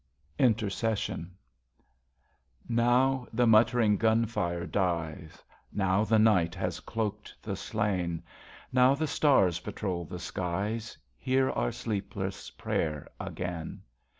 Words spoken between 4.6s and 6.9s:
dies, Now the night has